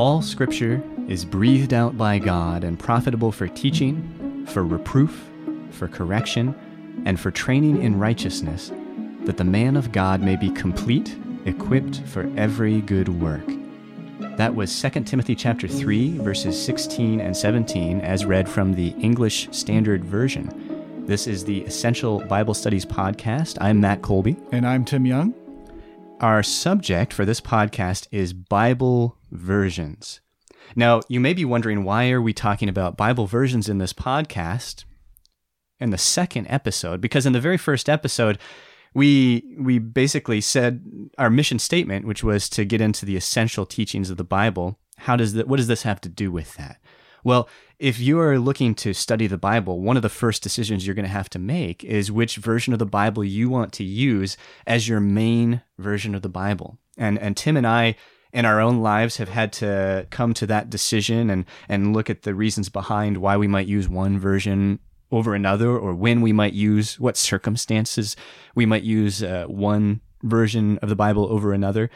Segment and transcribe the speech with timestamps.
[0.00, 5.28] All scripture is breathed out by God and profitable for teaching, for reproof,
[5.72, 6.54] for correction,
[7.04, 8.72] and for training in righteousness,
[9.26, 13.44] that the man of God may be complete, equipped for every good work.
[14.38, 19.50] That was 2 Timothy chapter 3 verses 16 and 17 as read from the English
[19.50, 21.04] Standard Version.
[21.04, 23.58] This is the Essential Bible Studies podcast.
[23.60, 24.38] I'm Matt Colby.
[24.50, 25.34] And I'm Tim Young.
[26.20, 30.20] Our subject for this podcast is Bible versions.
[30.76, 34.84] Now, you may be wondering why are we talking about Bible versions in this podcast
[35.80, 37.00] in the second episode?
[37.00, 38.38] Because in the very first episode,
[38.94, 40.84] we we basically said
[41.18, 44.78] our mission statement, which was to get into the essential teachings of the Bible.
[44.98, 45.48] How does that?
[45.48, 46.78] What does this have to do with that?
[47.22, 50.94] Well, if you are looking to study the Bible, one of the first decisions you're
[50.94, 54.36] going to have to make is which version of the Bible you want to use
[54.66, 56.78] as your main version of the Bible.
[56.96, 57.96] And and Tim and I
[58.32, 62.22] in our own lives have had to come to that decision and and look at
[62.22, 64.78] the reasons behind why we might use one version
[65.12, 68.16] over another or when we might use what circumstances
[68.54, 71.90] we might use uh, one version of the Bible over another.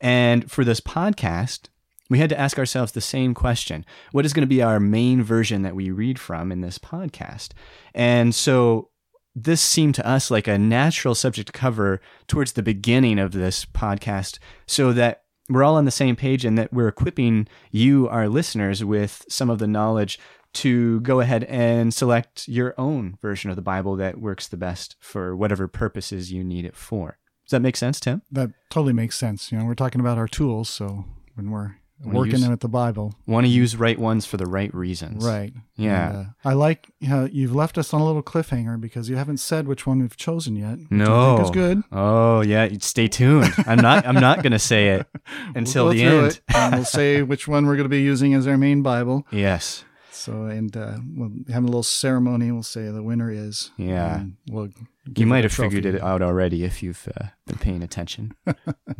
[0.00, 1.68] And for this podcast,
[2.10, 5.22] we had to ask ourselves the same question What is going to be our main
[5.22, 7.50] version that we read from in this podcast?
[7.94, 8.90] And so
[9.34, 13.64] this seemed to us like a natural subject to cover towards the beginning of this
[13.64, 18.28] podcast so that we're all on the same page and that we're equipping you, our
[18.28, 20.18] listeners, with some of the knowledge
[20.54, 24.96] to go ahead and select your own version of the Bible that works the best
[25.00, 27.18] for whatever purposes you need it for.
[27.44, 28.22] Does that make sense, Tim?
[28.30, 29.50] That totally makes sense.
[29.50, 33.14] You know, we're talking about our tools, so when we're working use, with the Bible,
[33.26, 35.24] want to use right ones for the right reasons.
[35.24, 35.52] Right.
[35.76, 36.08] Yeah.
[36.08, 39.38] And, uh, I like how you've left us on a little cliffhanger because you haven't
[39.38, 40.78] said which one we've chosen yet.
[40.90, 41.82] No, I think good.
[41.92, 43.52] Oh yeah, stay tuned.
[43.66, 44.06] I'm not.
[44.06, 45.06] I'm not going to say it
[45.54, 46.40] until we'll the end.
[46.54, 49.26] and we'll say which one we're going to be using as our main Bible.
[49.30, 49.84] Yes.
[50.10, 52.50] So, and uh, we'll have a little ceremony.
[52.50, 53.70] We'll say the winner is.
[53.76, 54.24] Yeah.
[54.50, 54.70] We'll
[55.16, 58.34] you might have figured it out already if you've uh, been paying attention.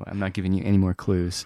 [0.06, 1.44] I'm not giving you any more clues.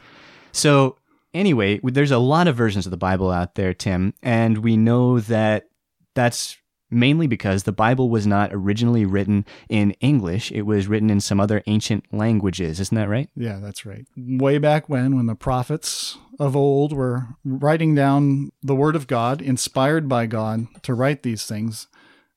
[0.52, 0.96] So,
[1.34, 5.20] anyway, there's a lot of versions of the Bible out there, Tim, and we know
[5.20, 5.68] that
[6.14, 6.56] that's
[6.92, 10.52] mainly because the Bible was not originally written in English.
[10.52, 12.78] It was written in some other ancient languages.
[12.78, 13.30] Isn't that right?
[13.34, 14.06] Yeah, that's right.
[14.16, 19.40] Way back when, when the prophets of old were writing down the Word of God,
[19.40, 21.88] inspired by God to write these things,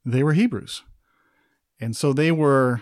[0.06, 0.84] they were Hebrews.
[1.80, 2.82] And so they were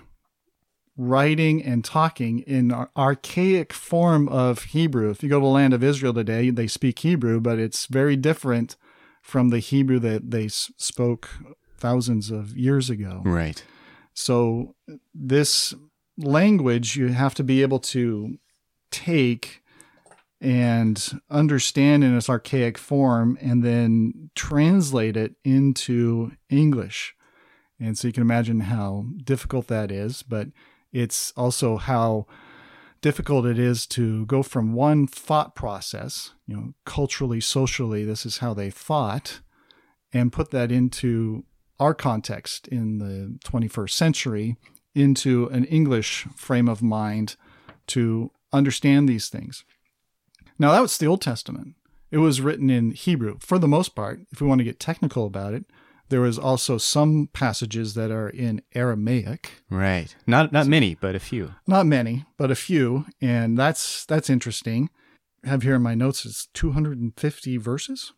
[0.95, 5.09] writing and talking in archaic form of Hebrew.
[5.09, 8.15] If you go to the land of Israel today, they speak Hebrew, but it's very
[8.15, 8.75] different
[9.21, 11.29] from the Hebrew that they spoke
[11.77, 13.21] thousands of years ago.
[13.25, 13.63] Right.
[14.13, 14.75] So
[15.13, 15.73] this
[16.17, 18.37] language you have to be able to
[18.91, 19.63] take
[20.39, 27.15] and understand in its archaic form and then translate it into English.
[27.79, 30.49] And so you can imagine how difficult that is, but
[30.93, 32.27] it's also how
[33.01, 38.37] difficult it is to go from one thought process, you know, culturally, socially, this is
[38.37, 39.41] how they thought,
[40.13, 41.43] and put that into
[41.79, 44.55] our context in the 21st century
[44.95, 47.35] into an English frame of mind
[47.87, 49.65] to understand these things.
[50.57, 51.75] Now, that was the Old Testament.
[52.11, 54.21] It was written in Hebrew for the most part.
[54.31, 55.65] If we want to get technical about it,
[56.13, 59.63] there was also some passages that are in Aramaic.
[59.71, 60.15] Right.
[60.27, 61.55] Not not many, but a few.
[61.65, 64.91] Not many, but a few, and that's that's interesting.
[65.43, 68.13] I have here in my notes is 250 verses.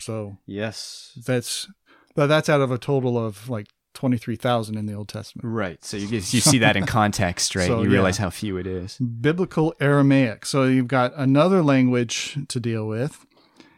[0.00, 1.68] So yes, that's
[2.16, 5.46] but that's out of a total of like 23,000 in the Old Testament.
[5.46, 5.84] Right.
[5.84, 7.68] So you you see that in context, right?
[7.68, 8.24] So, you realize yeah.
[8.24, 8.98] how few it is.
[8.98, 10.44] Biblical Aramaic.
[10.44, 13.24] So you've got another language to deal with.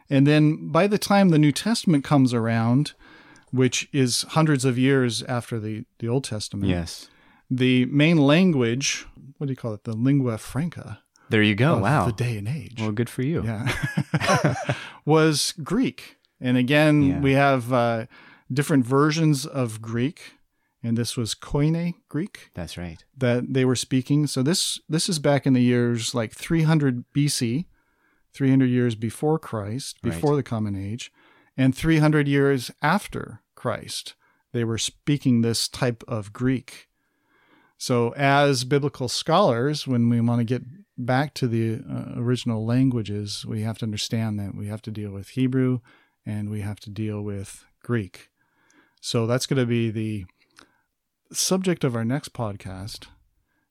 [0.09, 2.93] And then by the time the New Testament comes around,
[3.55, 6.69] which is hundreds of years after the, the Old Testament.
[6.69, 7.09] Yes.
[7.49, 9.05] The main language,
[9.37, 9.83] what do you call it?
[9.83, 10.99] The lingua franca.
[11.29, 11.79] There you go.
[11.79, 12.05] Wow.
[12.05, 12.79] The day and age.
[12.79, 13.43] Well, good for you.
[13.43, 13.73] Yeah.
[15.05, 16.17] was Greek.
[16.39, 17.19] And again, yeah.
[17.19, 18.05] we have uh,
[18.51, 20.33] different versions of Greek,
[20.83, 22.51] and this was Koine Greek.
[22.53, 23.03] That's right.
[23.17, 24.27] That they were speaking.
[24.27, 27.65] So this this is back in the years like 300 BC,
[28.33, 30.37] 300 years before Christ, before right.
[30.37, 31.11] the Common Age,
[31.57, 34.13] and 300 years after Christ.
[34.53, 36.87] They were speaking this type of Greek.
[37.79, 40.61] So, as biblical scholars, when we want to get
[40.99, 45.09] back to the uh, original languages, we have to understand that we have to deal
[45.09, 45.79] with Hebrew
[46.27, 48.29] and we have to deal with Greek.
[49.01, 50.25] So that's going to be the
[51.31, 53.07] subject of our next podcast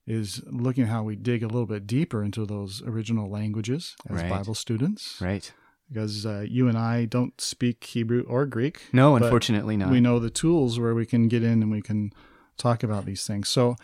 [0.08, 4.22] is looking at how we dig a little bit deeper into those original languages as
[4.22, 4.28] Right.
[4.28, 5.20] Bible students.
[5.20, 5.52] Right.
[5.88, 8.82] Because uh, you and I don't speak Hebrew or Greek.
[8.92, 9.90] No, unfortunately not.
[9.90, 12.12] We know the tools where we can get in and we can
[12.56, 13.48] talk about these things.
[13.48, 13.76] So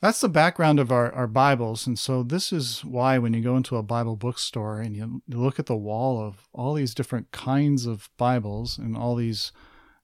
[0.00, 1.86] that's the background of our, our Bibles.
[1.86, 5.38] And so this is why when you go into a Bible bookstore and you, you
[5.38, 9.52] look at the wall of all these different kinds of Bibles and all these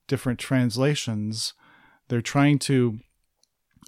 [0.07, 1.53] different translations,
[2.09, 3.01] they're trying to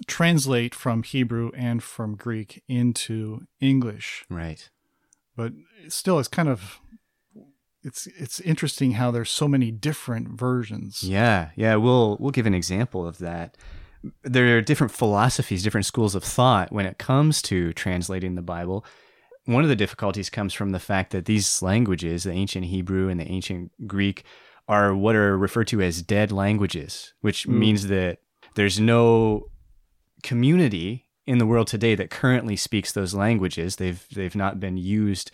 [0.05, 4.25] translate from Hebrew and from Greek into English.
[4.29, 4.69] Right.
[5.35, 5.53] But
[5.87, 6.79] still, it's kind of
[7.83, 11.03] it's it's interesting how there's so many different versions.
[11.03, 11.75] Yeah, yeah.
[11.75, 13.57] We'll we'll give an example of that.
[14.23, 18.85] There are different philosophies, different schools of thought when it comes to translating the Bible.
[19.45, 23.19] One of the difficulties comes from the fact that these languages, the ancient Hebrew and
[23.19, 24.23] the ancient Greek,
[24.67, 27.53] are what are referred to as dead languages, which Mm.
[27.59, 28.19] means that
[28.55, 29.49] there's no
[30.21, 33.77] community in the world today that currently speaks those languages.
[33.77, 35.31] They've they've not been used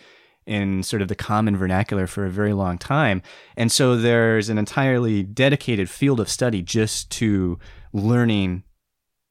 [0.49, 3.21] in sort of the common vernacular for a very long time.
[3.55, 7.59] And so there's an entirely dedicated field of study just to
[7.93, 8.63] learning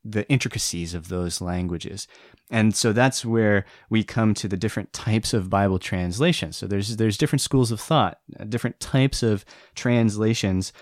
[0.04, 2.06] the intricacies of those languages.
[2.52, 6.56] And so that's where we come to the different types of Bible translations.
[6.56, 9.44] So there's there's different schools of thought, uh, different types of
[9.74, 10.72] translations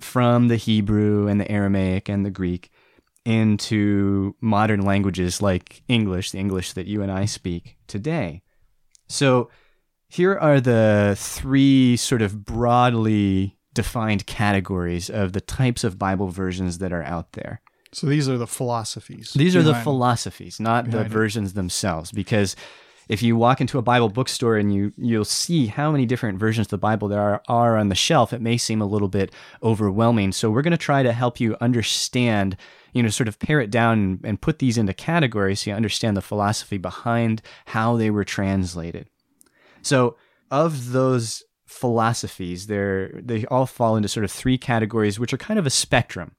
[0.00, 2.70] from the Hebrew and the Aramaic and the Greek
[3.26, 8.42] into modern languages like English, the English that you and I speak today.
[9.08, 9.50] So
[10.14, 16.78] here are the three sort of broadly defined categories of the types of Bible versions
[16.78, 17.60] that are out there.
[17.92, 19.32] So these are the philosophies.
[19.32, 21.12] These are the philosophies, not the behind it.
[21.12, 22.12] versions themselves.
[22.12, 22.54] Because
[23.08, 26.68] if you walk into a Bible bookstore and you you'll see how many different versions
[26.68, 29.32] of the Bible there are, are on the shelf, it may seem a little bit
[29.64, 30.30] overwhelming.
[30.30, 32.56] So we're going to try to help you understand,
[32.92, 35.76] you know, sort of pare it down and, and put these into categories so you
[35.76, 39.08] understand the philosophy behind how they were translated.
[39.86, 40.16] So
[40.50, 45.58] of those philosophies, they're they all fall into sort of three categories, which are kind
[45.58, 46.36] of a spectrum.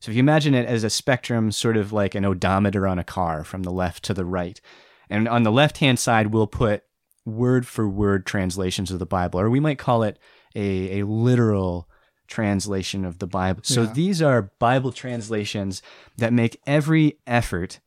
[0.00, 3.04] So if you imagine it as a spectrum, sort of like an odometer on a
[3.04, 4.60] car from the left to the right.
[5.08, 6.82] And on the left hand side, we'll put
[7.24, 10.18] word for word translations of the Bible, or we might call it
[10.54, 11.88] a, a literal
[12.26, 13.62] translation of the Bible.
[13.64, 13.92] So Yeah.
[13.92, 15.82] these are Bible translations
[16.18, 17.80] that make every effort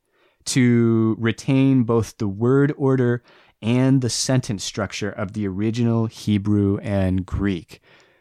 [0.46, 3.22] to retain both the word order
[3.62, 7.80] and the sentence structure of the original Hebrew and Greek.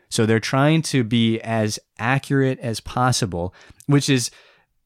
[0.10, 3.54] So they're trying to be as accurate as possible,
[3.88, 4.32] which is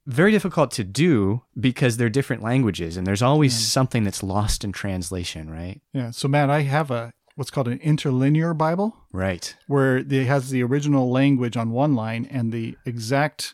[0.08, 4.72] very difficult to do because they're different languages and there's always something that's lost in
[4.72, 5.80] translation, right?
[5.94, 6.10] Yeah.
[6.12, 9.56] So Matt, I have a what's called an interlinear Bible Right.
[9.68, 13.54] where it has the original language on one line and the exact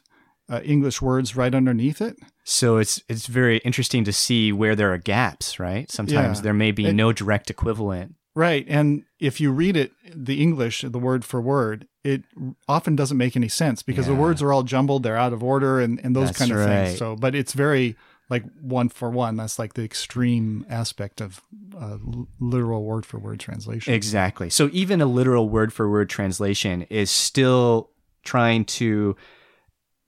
[0.49, 2.17] uh, English words right underneath it.
[2.43, 5.89] So it's it's very interesting to see where there are gaps, right?
[5.91, 6.41] Sometimes Yeah.
[6.43, 8.15] there may be It- no direct equivalent.
[8.35, 8.65] Right.
[8.69, 12.23] And if you read it, the English, the word for word, it
[12.67, 15.79] often doesn't make any sense because the words are all jumbled, they're out of order
[15.79, 16.85] and, and those That's kind of right.
[16.85, 16.99] things.
[16.99, 17.95] So, but it's very
[18.29, 19.37] like one for one.
[19.37, 21.41] That's like the extreme aspect of
[21.75, 21.97] uh,
[22.39, 23.91] literal word for word translation.
[23.95, 24.51] Exactly.
[24.51, 27.89] So even a literal word for word translation is still
[28.23, 29.15] trying to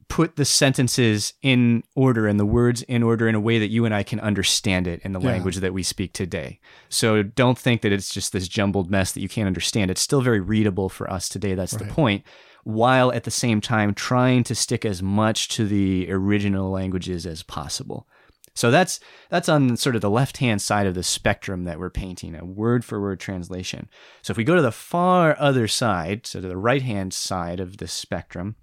[0.09, 3.85] put the sentences in order and the words in order in a way that you
[3.85, 5.27] and I can understand it in the Yeah.
[5.27, 6.59] language that we speak today.
[6.89, 9.91] So don't think that it's just this jumbled mess that you can't understand.
[9.91, 11.53] It's still very readable for us today.
[11.53, 12.23] That's the point.
[12.63, 17.43] While at the same time trying to stick as much to the original languages as
[17.43, 18.07] possible.
[18.55, 18.99] So that's
[19.29, 23.19] that's on sort of the left-hand side of the spectrum that we're painting, a word-for-word
[23.19, 23.87] translation.
[24.23, 27.77] So if we go to the far other side, so to the right-hand side of
[27.77, 28.55] the spectrum,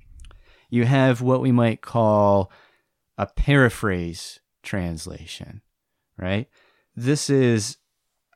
[0.69, 2.51] you have what we might call
[3.19, 5.63] a paraphrase translation,
[6.19, 6.49] right?
[6.95, 7.79] This is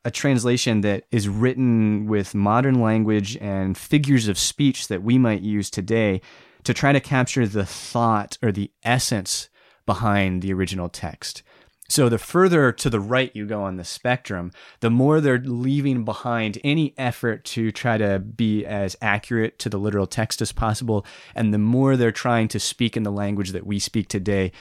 [0.05, 5.43] a translation that is written with modern language and figures of speech that we might
[5.43, 6.21] use today
[6.65, 9.49] to try to capture the thought or the essence
[9.87, 11.43] behind the original text.
[11.91, 16.05] So the further to the right you go on the spectrum, the more they're leaving
[16.05, 21.05] behind any effort to try to be as accurate to the literal text as possible,
[21.35, 24.53] and the more they're trying to speak in the language that we speak today,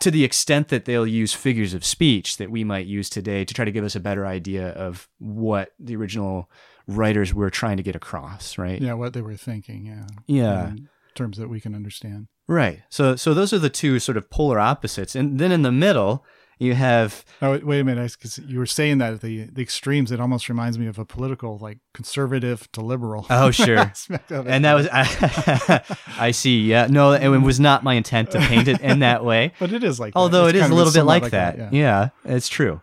[0.00, 3.54] to the extent that they'll use figures of speech that we might use today to
[3.54, 6.50] try to give us a better idea of what the original
[6.88, 8.82] writers were trying to get across, right?
[8.82, 9.86] Yeah, what they were thinking.
[9.86, 10.06] Yeah.
[10.26, 10.68] Yeah.
[10.70, 12.26] In terms that we can understand.
[12.48, 12.82] Right.
[12.88, 15.14] So so those are the two sort of polar opposites.
[15.14, 16.24] And then in the middle,
[16.62, 20.12] You have Oh, wait- a minute, because you were saying that at the the extremes.
[20.12, 23.26] It almost reminds me of a political, like conservative to liberal.
[23.30, 23.90] oh sure,
[24.30, 26.60] and that was I, see.
[26.62, 29.52] Yeah, no, it was not my intent to paint it in that way.
[29.58, 30.18] but it is like, that.
[30.20, 31.58] Although It's it is a little bit like, that.
[31.58, 31.68] yeah.
[31.72, 32.08] yeah.
[32.24, 32.80] it's true.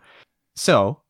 [0.56, 1.02] So,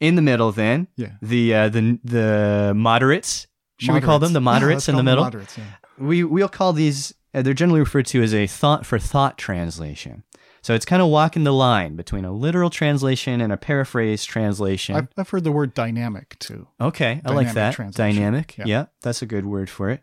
[0.00, 1.12] in the middle, then Yeah.
[1.22, 3.46] the uh, the the moderates.
[3.80, 4.86] Should we call them the Moderates.
[4.86, 5.24] moderates Yeah, in the middle?
[5.24, 5.64] moderates, yeah.
[5.98, 10.24] we we'll call these uh, they're generally referred to as a thought for thought translation
[10.68, 14.94] so it's kind of walking the line between a literal translation and a paraphrase translation
[14.96, 16.68] I've, I've heard the word dynamic too.
[16.78, 18.64] okay i like that dynamic Yeah.
[18.66, 18.84] yeah.
[19.02, 20.02] that's a good word for it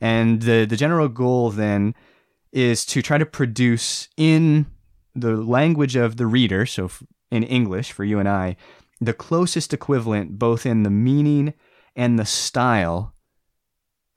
[0.00, 1.94] and the the general goal then
[2.52, 4.66] is to try to produce in
[5.14, 8.56] the language of the reader so f- in english for you and i
[9.00, 11.52] the closest equivalent both in the meaning
[11.96, 13.12] and the style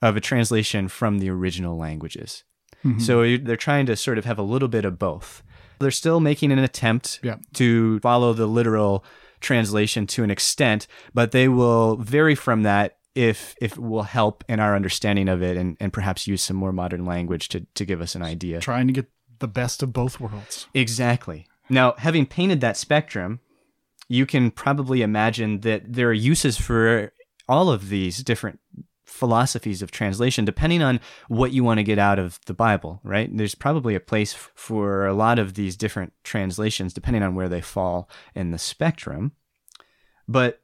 [0.00, 2.44] of a translation from the original languages
[2.84, 3.00] Mhm.
[3.00, 5.42] so they're trying to sort of have a little bit of both.
[5.80, 7.36] They're still making an attempt Yeah.
[7.54, 9.04] to follow the literal
[9.40, 14.44] translation to an extent, but they will vary from that if if it will help
[14.48, 17.84] in our understanding of it and, and perhaps use some more modern language to, to
[17.84, 18.60] give us an idea.
[18.60, 20.66] trying to get the best of both worlds.
[20.74, 21.46] Exactly.
[21.70, 23.40] Now, having painted that spectrum,
[24.08, 27.12] you can probably imagine that there are uses for
[27.48, 28.58] all of these different
[29.08, 33.28] philosophies of translation depending on what you want to get out of the Bible, right?
[33.34, 37.60] There's probably a place for a lot of these different translations depending on where they
[37.62, 39.32] fall in the spectrum.
[40.28, 40.60] But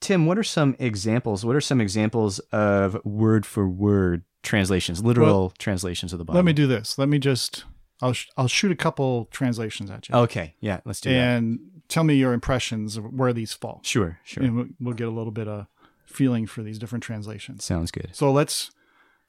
[0.00, 1.44] Tim, what are some examples?
[1.44, 6.36] What are some examples of word for word translations, literal translations of the Bible?
[6.36, 6.98] Let me do this.
[6.98, 7.64] Let me just.
[8.02, 11.36] I'll sh- I'll shoot a couple translations at you, Okay, yeah, let's do that.
[11.38, 14.42] and tell me your impressions of where these fall, Sure, sure.
[14.42, 15.66] and we'll, we'll get a little bit of
[16.14, 17.64] feeling for these different translations.
[17.64, 18.10] Sounds good.
[18.12, 18.70] So let's.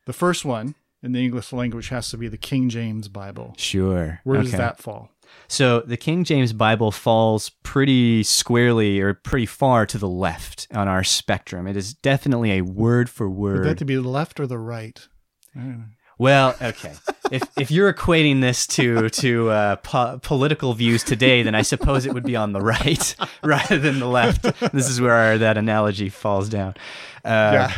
[0.06, 3.56] The first one in the English language has to be the King James Bible.
[3.58, 4.22] Sure.
[4.24, 5.10] Where does that fall?
[5.48, 10.88] So the King James Bible falls pretty squarely or pretty far to the left on
[10.88, 11.68] our spectrum.
[11.68, 13.65] It is definitely a word for Would word.
[13.65, 15.08] that to be the left or the right?
[16.20, 16.26] I don't know.
[16.26, 16.94] well, okay.
[17.32, 22.06] if if you're equating this to to uh, po- political views today, then I suppose
[22.06, 24.44] it would be on the right rather than the left.
[24.72, 26.76] This is where our, that analogy falls down.
[27.24, 27.74] Uh, Yeah.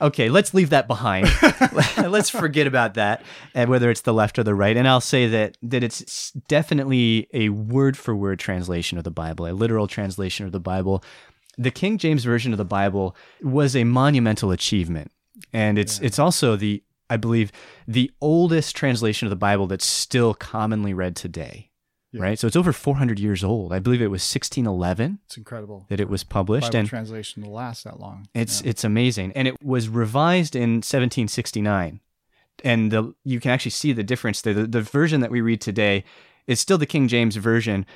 [0.00, 1.28] Okay, let's leave that behind.
[1.96, 3.22] let's forget about that,
[3.54, 4.76] and whether it's the left or the right.
[4.76, 9.46] And I'll say that that it's definitely a word for word translation of the Bible,
[9.46, 11.04] a literal translation of the Bible.
[11.56, 15.12] The King James version of the Bible was a monumental achievement,
[15.52, 17.52] and it's it's also the I believe
[17.86, 21.68] the oldest translation of the Bible that's still commonly read today.
[22.14, 22.22] Yeah.
[22.22, 23.72] Right, so it's over 400 years old.
[23.72, 25.86] I believe it was 1611 It's incredible.
[25.88, 28.26] that it was published, Bible and translation to last that long.
[28.34, 28.68] it's Yeah.
[28.70, 32.00] it's amazing, and it was revised in 1769,
[32.64, 34.52] and the you can actually see the difference there.
[34.54, 36.04] The, the version that we read today
[36.46, 37.86] is still the King James version,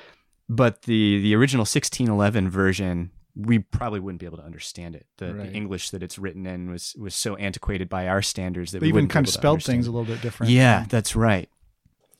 [0.49, 5.05] but the the original 1611 version we probably wouldn't be able to understand it.
[5.17, 5.47] The, Right.
[5.47, 8.85] the English that it's written in was was so antiquated by our standards that they
[8.85, 9.89] we even kind of spelled things it.
[9.89, 10.51] a little bit different.
[10.51, 11.49] Yeah, that's right.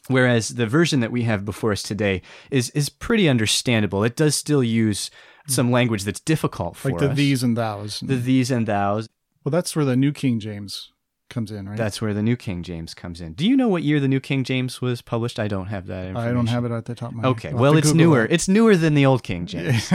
[0.07, 2.21] Whereas the version that we have before us today
[2.51, 4.03] is is pretty understandable.
[4.03, 5.09] It does still use
[5.47, 5.51] mm.
[5.51, 7.17] some language that's difficult for like the us.
[7.17, 7.99] these and thous.
[7.99, 9.07] the these and thous.
[9.43, 10.91] well, that's where the New King James
[11.29, 11.77] comes in, right?
[11.77, 13.33] That's where the New King James comes in.
[13.33, 15.39] Do you know what year the New King James was published?
[15.39, 17.29] I don't have that I don't have it at the top of my head.
[17.29, 18.25] Okay, I'll well, it's Google newer.
[18.25, 18.31] it.
[18.31, 19.91] It's newer than the old King James.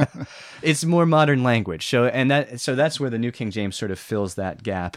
[0.62, 1.86] it's more modern language.
[1.86, 4.96] So, and that so that's where the New King James sort of fills that gap.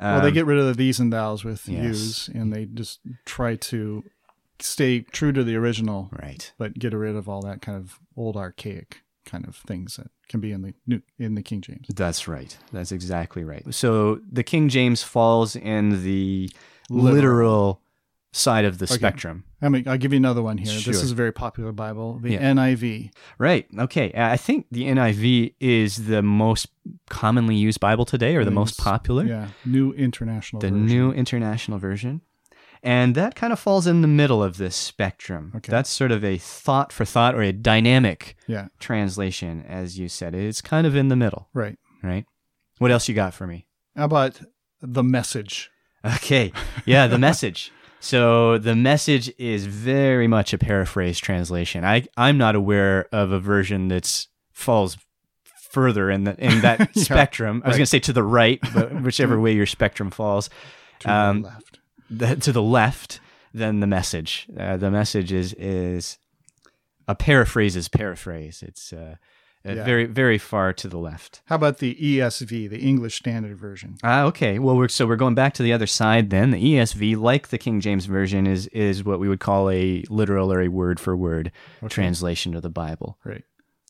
[0.00, 1.82] well, they Um, get rid of the these and thous with yes.
[1.84, 4.04] yous, and they just try to
[4.60, 6.52] stay true to the original, right.
[6.58, 10.40] but get rid of all that kind of old archaic kind of things that can
[10.40, 11.86] be in the new in the King James.
[11.94, 12.56] That's right.
[12.72, 13.64] That's exactly right.
[13.74, 16.50] So the King James falls in the
[16.90, 17.14] Literal.
[17.14, 17.82] literal,
[18.32, 18.94] side of the Okay.
[18.94, 19.44] spectrum.
[19.62, 20.70] I mean, I'll give you another one here.
[20.72, 20.92] Sure.
[20.92, 22.42] This is a very popular Bible, the Yeah.
[22.52, 23.10] NIV.
[23.38, 23.66] Right.
[23.76, 24.12] Okay.
[24.12, 26.68] Uh, I think the NIV is the most
[27.08, 29.24] commonly used Bible today, or the most popular.
[29.24, 30.60] Yeah, New International.
[30.60, 30.86] the Version.
[30.86, 32.20] New International Version.
[32.82, 35.52] And that kind of falls in the middle of this spectrum.
[35.56, 35.70] Okay.
[35.70, 40.34] That's sort of a thought for thought or a dynamic Yeah, translation, as you said.
[40.34, 41.76] It's kind of in the middle, right.
[42.02, 42.24] right?
[42.78, 43.66] What else you got for me?
[43.96, 44.40] How about
[44.80, 45.70] the message?
[46.04, 46.52] Okay.
[46.86, 47.72] Yeah, the message.
[48.00, 51.84] So the message is very much a paraphrase translation.
[51.84, 54.96] I I'm not aware of a version that's falls
[55.72, 57.60] further in the in that Yeah, spectrum.
[57.64, 57.78] I was right.
[57.78, 60.48] going to say to the right, but whichever way your spectrum falls.
[61.00, 61.77] To Um, the left.
[62.10, 63.20] The, to the left
[63.54, 64.46] than the message.
[64.58, 66.18] Uh, the message is is
[67.06, 68.62] a paraphrase is paraphrase.
[68.62, 69.16] It's uh,
[69.66, 69.84] uh, Yeah.
[69.84, 71.42] very very far to the left.
[71.46, 73.96] How about the ESV, the English Standard Version?
[74.04, 74.58] Ah, okay.
[74.58, 76.50] Well, we're so we're going back to the other side then.
[76.52, 80.52] The ESV, like the King James version, is is what we would call a literal
[80.52, 81.50] or a word for word
[81.88, 83.18] translation of the Bible.
[83.22, 83.44] Great.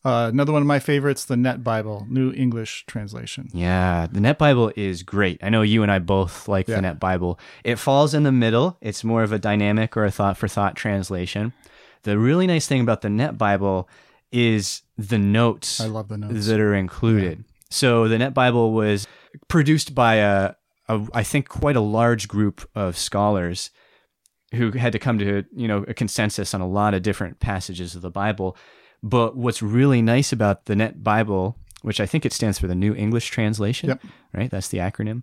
[0.04, 3.48] Uh, another one of my favorites, the Net Bible, New English Translation.
[3.52, 5.38] Yeah, the Net Bible is great.
[5.42, 6.76] I know you and I both like Yeah.
[6.76, 7.38] the Net Bible.
[7.64, 8.78] It falls in the middle.
[8.80, 11.52] It's more of a dynamic or a thought for thought translation.
[12.04, 13.88] The really nice thing about the Net Bible
[14.30, 16.46] is the notes I love the notes.
[16.46, 17.44] that are included.
[17.70, 19.06] So the Net Bible was
[19.48, 20.54] produced by a,
[20.88, 23.70] a I think quite a large group of scholars
[24.54, 27.94] who had to come to you know a consensus on a lot of different passages
[27.96, 28.56] of the Bible.
[29.02, 32.74] But what's really nice about the Net Bible, which I think it stands for the
[32.74, 34.02] New English Translation, Yep.
[34.32, 34.50] right?
[34.50, 35.22] That's the acronym.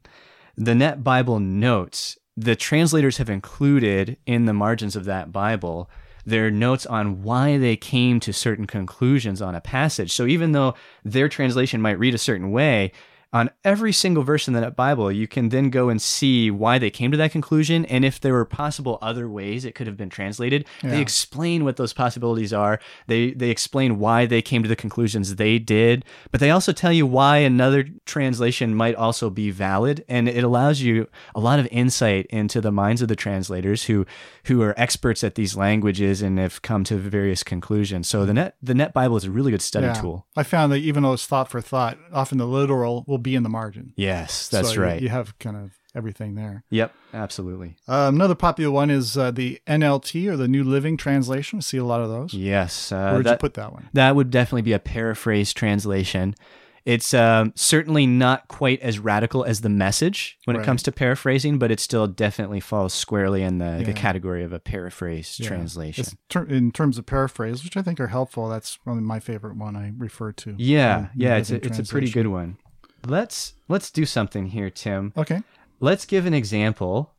[0.55, 5.89] The Net Bible notes the translators have included in the margins of that Bible
[6.25, 10.11] their notes on why they came to certain conclusions on a passage.
[10.11, 12.91] So even though their translation might read a certain way,
[13.33, 16.89] on every single verse in that Bible, you can then go and see why they
[16.89, 20.09] came to that conclusion and if there were possible other ways it could have been
[20.09, 20.65] translated.
[20.81, 22.79] They explain what those possibilities are.
[23.07, 26.93] They they explain why they came to the conclusions they did, but they also tell
[26.93, 31.67] you why another translation might also be valid and it allows you a lot of
[31.71, 34.05] insight into the minds of the translators who
[34.45, 38.07] who are experts at these languages and have come to various conclusions.
[38.07, 39.93] So the net the net Bible is a really good study Yeah.
[39.93, 40.25] tool.
[40.37, 43.43] I found that even though it's thought for thought, often the literal will be in
[43.43, 43.93] the margin.
[43.95, 45.01] Yes, that's So right.
[45.01, 46.63] You have kind of everything there.
[46.69, 47.75] Yep, absolutely.
[47.87, 51.57] Um, another popular one is uh, the NLT or the New Living Translation.
[51.57, 52.33] I see a lot of those.
[52.33, 53.89] Yes, uh, Where'd that, you put that one?
[53.93, 56.35] that would definitely be a paraphrase translation.
[56.83, 60.61] It's um, certainly not quite as radical as the message when Right.
[60.61, 63.85] it comes to paraphrasing, but it still definitely falls squarely in the, Yeah.
[63.85, 65.47] the category of a paraphrase Yeah.
[65.47, 66.05] translation.
[66.29, 68.49] Ter- in terms of paraphrase, which I think are helpful.
[68.49, 70.53] That's probably my favorite one I refer to.
[70.59, 72.57] Yeah, yeah, it's a, it's a pretty good one.
[73.05, 75.13] Let's let's do something here, Tim.
[75.17, 75.41] Okay.
[75.79, 77.13] Let's give an example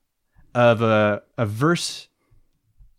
[0.55, 2.09] of a a verse,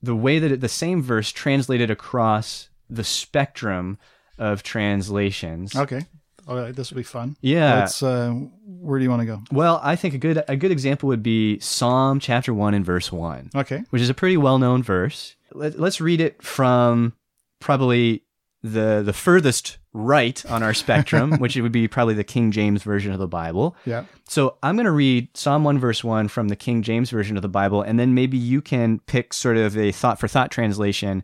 [0.01, 3.98] the way that it, the same verse translated across the spectrum
[4.38, 5.75] of translations.
[5.75, 6.06] Okay.
[6.48, 6.74] All right.
[6.74, 7.36] This will be fun.
[7.41, 7.79] Yeah.
[7.79, 8.29] Let's, uh,
[8.65, 9.41] where do you want to go?
[9.51, 13.11] Well, I think a good a good example would be Psalm chapter one and verse
[13.11, 13.83] one, Okay.
[13.90, 15.35] which is a pretty well known verse.
[15.51, 17.14] Let, let's read it from
[17.59, 18.24] probably
[18.63, 22.83] the the furthest right on our spectrum, which it would be probably the King James
[22.83, 23.75] version of the Bible.
[23.85, 24.05] Yeah.
[24.27, 27.41] So I'm going to read Psalm 1, verse 1 from the King James Version of
[27.41, 31.24] the Bible, and then maybe you can pick sort of a thought for thought translation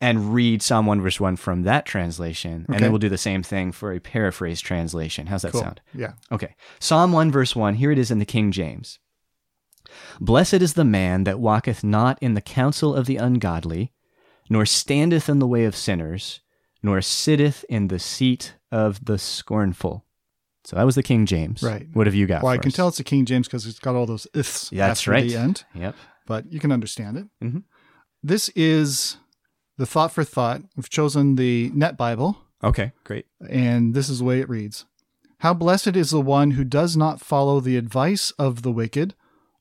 [0.00, 2.66] and read Psalm 1, verse 1 from that translation.
[2.68, 5.26] And then we'll do the same thing for a paraphrase translation.
[5.26, 5.62] How's that Cool.
[5.62, 5.80] sound?
[5.92, 6.12] Yeah.
[6.30, 6.54] Okay.
[6.78, 9.00] Psalm 1, verse 1, here it is in the King James.
[10.20, 13.92] Blessed is the man that walketh not in the counsel of the ungodly,
[14.48, 16.40] nor standeth in the way of sinners,
[16.82, 20.04] nor sitteth in the seat of the scornful.
[20.64, 21.62] So that was the King James.
[21.62, 21.86] Right.
[21.94, 22.42] What have you got?
[22.42, 22.74] Well, I can us?
[22.74, 25.28] tell it's a King James because it's got all those ifs Yeah, that's after right.
[25.28, 25.94] the end, Yep.
[26.26, 27.26] but you can understand it.
[27.42, 27.62] Mhm.
[28.22, 29.16] This is
[29.78, 30.62] the thought for thought.
[30.76, 33.26] We've chosen the Net Bible, Okay, great.
[33.48, 34.84] and this is the way it reads
[35.38, 39.14] How blessed is the one who does not follow the advice of the wicked,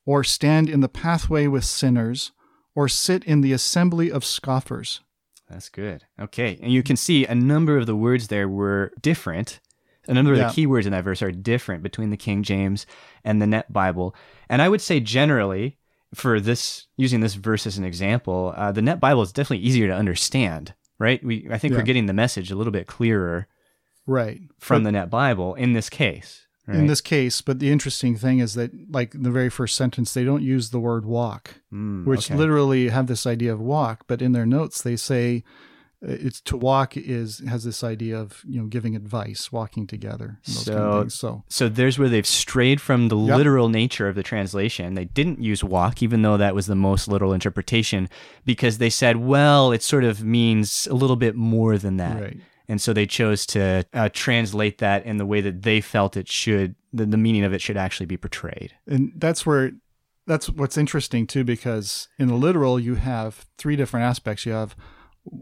[0.05, 2.31] or stand in the pathway with sinners,
[2.75, 5.01] or sit in the assembly of scoffers.
[5.49, 6.03] That's good.
[6.19, 6.59] Okay.
[6.61, 9.59] And you can see a number of the words there were different.
[10.07, 10.49] A number of Yeah.
[10.51, 12.85] the keywords in that verse are different between the King James
[13.23, 14.15] and the Net Bible.
[14.49, 15.77] And I would say generally,
[16.13, 19.87] for this, using this verse as an example, uh, the Net Bible is definitely easier
[19.87, 21.23] to understand, right?
[21.23, 21.79] We, I think Yeah.
[21.79, 23.47] we're getting the message a little bit clearer
[24.05, 24.39] Right.
[24.59, 26.46] from the Net Bible in this case.
[26.67, 26.79] Right?
[26.79, 30.13] In this case, but the interesting thing is that, like in the very first sentence,
[30.13, 31.61] they don't use the word walk.
[31.73, 32.37] Mm, which okay.
[32.37, 35.43] literally have this idea of walk, but in their notes they say
[36.05, 40.39] uh, it's to walk is has this idea of you know giving advice, walking together,
[40.45, 41.13] those kind So- of things.
[41.15, 43.37] So So there's where they've strayed from the Yep.
[43.37, 44.93] literal nature of the translation.
[44.93, 48.09] They didn't use walk, even though that was the most literal interpretation,
[48.45, 52.21] because they said, well, it sort of means a little bit more than that.
[52.21, 52.37] right,
[52.69, 56.27] And so they chose to uh, translate that in the way that they felt it
[56.27, 58.73] should, the, the meaning of it should actually be portrayed.
[58.87, 59.71] and that's where
[60.25, 64.45] that's what's interesting too, because in the literal you have three different aspects.
[64.45, 64.75] You have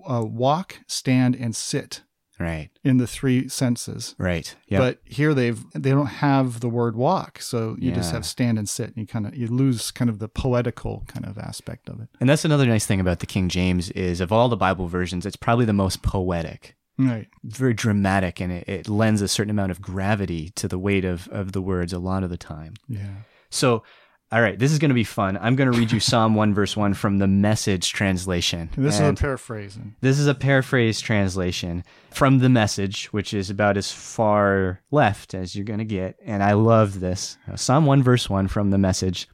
[0.07, 2.01] uh, walk, stand, and sit
[2.37, 2.69] Right.
[2.83, 4.13] in the three senses.
[4.19, 4.53] Right.
[4.67, 4.79] Yeah.
[4.79, 8.67] But here they've they don't have the word walk, so you just have stand and
[8.69, 11.99] sit, and you kind of you lose kind of the poetical kind of aspect of
[12.01, 12.09] it.
[12.19, 15.25] and that's another nice thing about the King James is of all the Bible versions,
[15.25, 16.75] it's probably the most poetic.
[16.97, 17.27] Right.
[17.43, 21.27] very dramatic and it, it lends a certain amount of gravity to the weight of,
[21.27, 22.75] of the words a lot of the time.
[22.87, 23.15] Yeah.
[23.49, 23.83] So
[24.31, 25.37] All right, this is going to be fun.
[25.39, 28.69] I'm going to read you Psalm 1, verse 1 from the message translation.
[28.75, 29.95] This And is a paraphrasing.
[30.01, 35.55] this is a paraphrase translation from the message, which is about as far left as
[35.55, 36.15] you're going to get.
[36.25, 37.37] And I love this.
[37.49, 39.27] Uh, Psalm 1, verse 1 from the message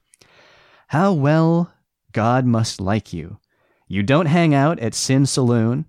[0.88, 1.72] How well
[2.12, 3.38] God must like you.
[3.88, 5.86] You don't hang out at Sin Saloon.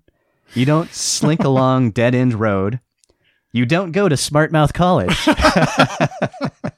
[0.53, 2.79] You don't slink along Dead End Road.
[3.51, 5.15] You don't go to Smartmouth College.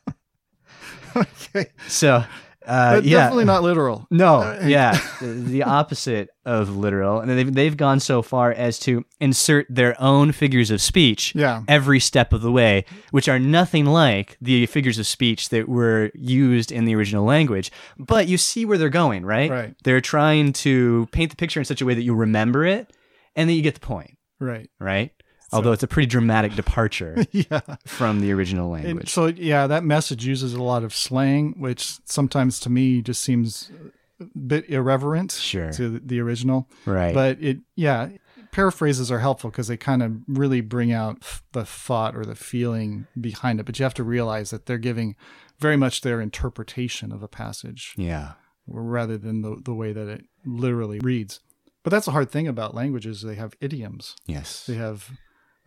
[1.16, 1.68] Okay.
[1.88, 2.26] So,
[2.68, 3.20] uh, yeah.
[3.20, 4.06] Definitely not literal.
[4.12, 8.78] No, Uh, yeah, the- the opposite of literal, and they've they've gone so far as
[8.80, 11.62] to insert their own figures of speech Yeah.
[11.70, 16.12] every step of the way, which are nothing like the figures of speech that were
[16.16, 17.72] used in the original language.
[17.98, 19.50] But you see where they're going, right?
[19.50, 19.76] Right.
[19.86, 22.92] They're trying to paint the picture in such a way that you remember it,
[23.36, 24.70] and then you get the point, Right.
[24.80, 25.12] right?
[25.52, 27.62] Although it's a pretty dramatic departure Yeah.
[27.86, 29.10] from the original And language.
[29.10, 33.72] so yeah, that message uses a lot of slang, which sometimes to me just seems
[34.20, 35.72] a bit irreverent Sure.
[35.74, 36.68] to the original.
[36.86, 37.14] right.
[37.14, 38.10] But it yeah,
[38.52, 43.08] paraphrases are helpful because they kind of really bring out the thought or the feeling
[43.20, 43.66] behind it.
[43.66, 45.16] But you have to realize that they're giving
[45.60, 48.34] very much their interpretation of a passage yeah.
[48.68, 51.40] rather than the, the way that it literally reads.
[51.86, 53.22] But that's the hard thing about languages.
[53.22, 54.16] They have idioms.
[54.26, 54.66] Yes.
[54.66, 55.12] They have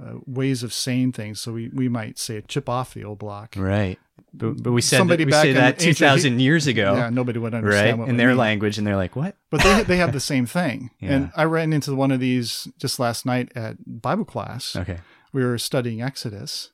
[0.04, 1.40] uh, ways of saying things.
[1.40, 3.54] So we, we might say chip off the old block.
[3.56, 4.00] Right.
[4.34, 6.96] But, but we said Somebody that, we back say that ancient 2,000 years ago.
[6.96, 8.38] Yeah, nobody would right understand what in their mean.
[8.38, 10.90] language and they're like what But they they have the same thing.
[11.00, 11.12] Yeah.
[11.12, 14.74] And I ran into one of these just last night at Bible class.
[14.74, 14.98] okay
[15.32, 16.72] We were studying Exodus.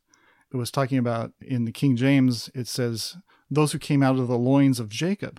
[0.50, 2.48] It was talking about in the King James.
[2.54, 3.18] It says
[3.50, 5.38] those who came out of the loins of Jacob.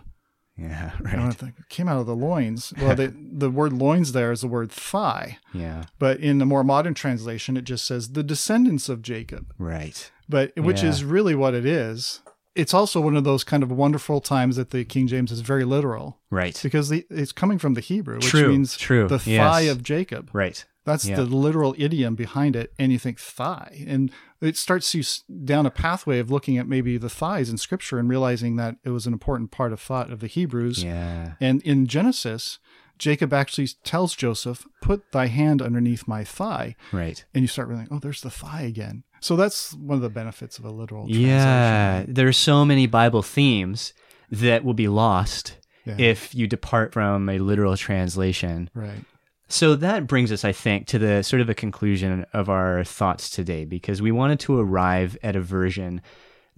[0.57, 2.73] Yeah right think came out of the loins.
[2.79, 5.37] Well, the the word loins there is the word thigh.
[5.53, 9.53] yeah But in the more modern translation, it just says the descendants of Jacob.
[9.57, 10.89] right But which Yeah.
[10.89, 12.21] is really what it is.
[12.55, 15.65] It's also one of those kind of wonderful times that the King James is very
[15.65, 19.61] literal right because the, it's coming from the Hebrew, which True, means true, the thigh
[19.61, 19.71] yes.
[19.71, 20.29] of Jacob.
[20.31, 21.17] right That's Yeah.
[21.17, 22.71] the literal idiom behind it.
[22.79, 23.83] And you think thigh.
[23.87, 24.09] And
[24.45, 25.03] it starts you
[25.43, 28.89] down a pathway of looking at maybe the thighs in scripture and realizing that it
[28.91, 30.83] was an important part of thought of the Hebrews.
[30.83, 32.59] yeah And in Genesis,
[32.97, 36.75] Jacob actually tells Joseph, Put thy hand underneath my thigh.
[36.91, 39.03] right And you start realizing, oh, there's the thigh again.
[39.19, 41.29] So that's one of the benefits of a literal translation.
[41.29, 43.93] yeah there are so many bible themes
[44.31, 45.95] that will be lost Yeah.
[45.97, 49.03] if you depart from a literal translation Right.
[49.47, 53.29] So that brings us, I think, to the sort of a conclusion of our thoughts
[53.29, 56.01] today, because we wanted to arrive at a version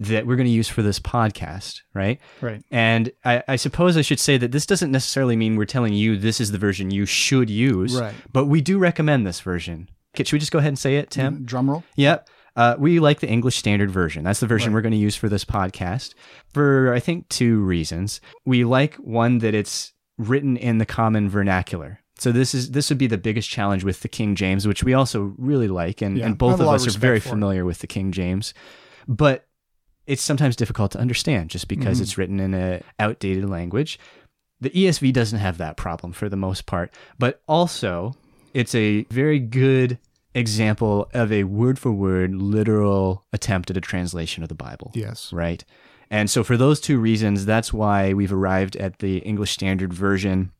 [0.00, 2.20] that we're going to use for this podcast, right?
[2.40, 2.62] Right.
[2.70, 6.16] And I, I suppose I should say that this doesn't necessarily mean we're telling you
[6.16, 8.14] this is the version you should use, Right.
[8.32, 9.88] but we do recommend this version.
[10.14, 11.44] Okay, should we just go ahead and say it, Tim?
[11.44, 11.84] Drum roll.
[11.96, 12.28] Yep.
[12.56, 14.24] Uh, we like the English Standard Version.
[14.24, 14.78] That's the version Right.
[14.78, 16.14] we're going to use for this podcast
[16.54, 18.20] for, I think, two reasons.
[18.44, 22.00] We like one that it's written in the common vernacular.
[22.18, 24.92] So this is this would be the biggest challenge with the King James, which we
[24.94, 27.30] also really like, and, Yeah, and both of us of are very for it.
[27.30, 28.52] familiar with the King James.
[29.06, 29.46] But
[30.06, 32.02] it's sometimes difficult to understand just because Mhm.
[32.02, 33.98] it's written in a outdated language.
[34.60, 38.14] The ESV doesn't have that problem for the most part, but also
[38.54, 39.98] it's a very good
[40.34, 45.32] example of a word for word literal attempt at a translation of the Bible, Yes.
[45.32, 45.64] right?
[46.10, 50.52] And so for those two reasons, that's why we've arrived at the English Standard Version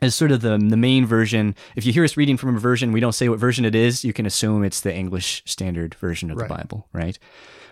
[0.00, 1.54] as sort of the the main version.
[1.76, 4.04] If you hear us reading from a version, we don't say what version it is.
[4.04, 6.48] You can assume it's the English Standard Version of Right.
[6.48, 7.18] the Bible, right?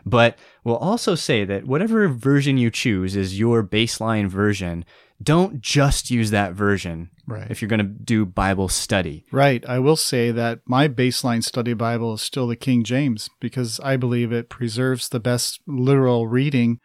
[0.06, 4.84] But we'll also say that whatever version you choose is your baseline version.
[5.20, 7.50] Don't just use that version Right.
[7.50, 9.24] if you're going to do Bible study.
[9.32, 9.64] Right.
[9.68, 13.96] I will say that my baseline study Bible is still the King James because I
[13.96, 16.78] believe it preserves the best literal reading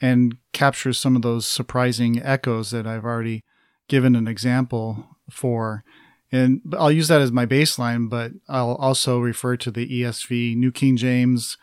[0.00, 3.44] and captures some of those surprising echoes that I've already
[3.88, 5.84] given an example for.
[6.32, 10.72] And I'll use that as my baseline, but I'll also refer to the ESV, New
[10.72, 11.56] King James,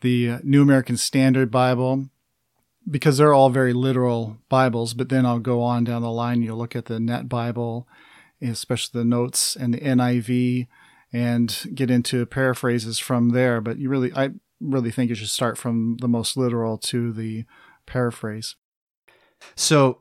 [0.00, 2.08] the uh, New American Standard Bible,
[2.90, 4.94] because they're all very literal Bibles.
[4.94, 6.42] But then I'll go on down the line.
[6.42, 7.86] You'll look at the Net Bible,
[8.40, 10.68] especially the notes and the NIV,
[11.12, 13.60] and get into paraphrases from there.
[13.60, 17.44] But you really, I really think you should start from the most literal to the
[17.86, 18.56] paraphrase.
[19.54, 20.00] So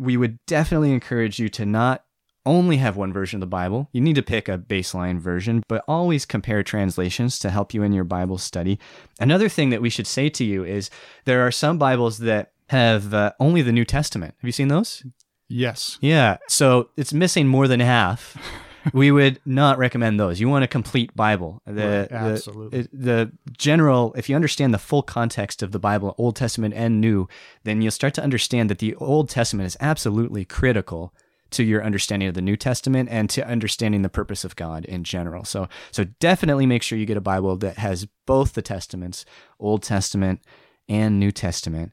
[0.00, 2.04] we would definitely encourage you to not
[2.46, 3.90] only have one version of the Bible.
[3.92, 7.92] You need to pick a baseline version, but always compare translations to help you in
[7.92, 8.78] your Bible study.
[9.20, 10.88] Another thing that we should say to you is
[11.26, 14.34] there are some Bibles that have uh, only the New Testament.
[14.38, 15.04] Have you seen those?
[15.48, 15.98] Yes.
[16.00, 16.38] Yeah.
[16.48, 18.38] So it's missing more than half.
[18.92, 20.40] we would not recommend those.
[20.40, 21.60] You want a complete Bible.
[21.66, 22.80] The, Right, absolutely.
[22.80, 27.00] it- the general, if you understand the full context of the Bible, Old Testament and
[27.00, 27.28] New,
[27.64, 31.14] then you'll start to understand that the Old Testament is absolutely critical
[31.50, 35.02] to your understanding of the New Testament and to understanding the purpose of God in
[35.02, 35.44] general.
[35.44, 39.24] So, so definitely make sure you get a Bible that has both the Testaments,
[39.58, 40.40] Old Testament
[40.88, 41.90] and New Testament.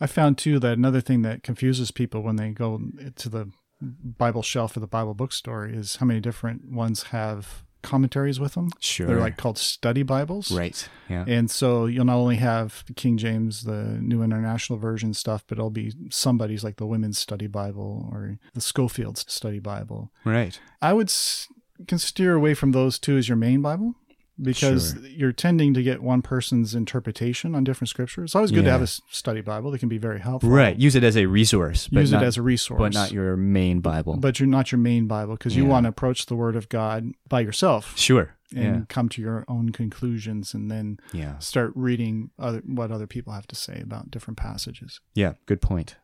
[0.00, 2.80] I found too that another thing that confuses people when they go
[3.16, 3.50] to the
[3.84, 8.70] Bible shelf or the Bible bookstore is how many different ones have commentaries with them.
[8.80, 9.06] Sure.
[9.06, 10.50] They're like called study Bibles.
[10.50, 10.88] right.
[11.10, 11.24] Yeah.
[11.28, 15.58] And so you'll not only have the King James, the New International Version stuff, but
[15.58, 20.10] it'll be somebody's like the Women's Study Bible or the Scofield's Study Bible.
[20.24, 20.58] Right.
[20.80, 21.46] I would s-
[21.86, 23.94] can steer away from those two as your main Bible
[24.40, 25.06] because Sure.
[25.06, 28.28] you're tending to get one person's interpretation on different scriptures.
[28.30, 30.50] It's always good to have a study Bible that can be very helpful.
[30.50, 30.76] Right.
[30.76, 31.88] Use it as a resource.
[31.88, 32.78] But Use not, it as a resource.
[32.78, 34.16] but not your main Bible.
[34.16, 37.12] but you're not your main Bible because you want to approach the Word of God
[37.28, 38.34] by yourself sure.
[38.54, 41.20] and come to your own conclusions and then Yeah.
[41.22, 41.38] Yeah.
[41.38, 45.00] start reading other, what other people have to say about different passages.
[45.14, 45.34] Yeah.
[45.46, 45.96] Good point.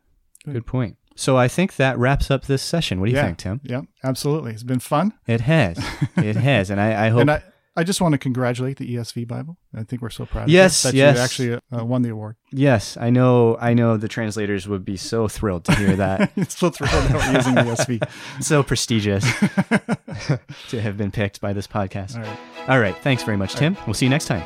[0.45, 0.53] Good.
[0.53, 0.97] Good point.
[1.15, 2.99] So I think that wraps up this session.
[3.01, 3.25] What do you Yeah.
[3.25, 3.59] think, Tim?
[3.63, 4.53] Yeah, absolutely.
[4.53, 5.13] It's been fun.
[5.27, 5.77] It has.
[6.15, 6.69] it has.
[6.69, 7.21] And I, I hope.
[7.21, 9.57] And I, I just want to congratulate the ESV Bible.
[9.73, 11.15] I think we're so proud Yes, of you yes.
[11.15, 12.35] that you actually uh, won the award.
[12.51, 13.55] yes, I know.
[13.61, 16.31] I know the translators would be so thrilled to hear that.
[16.51, 18.09] so thrilled that we're using the ESV.
[18.43, 19.23] so prestigious
[20.69, 22.15] to have been picked by this podcast.
[22.17, 22.69] All right.
[22.69, 22.97] All right.
[22.97, 23.77] Thanks very much, Tim.
[23.87, 24.43] We'll see you next time.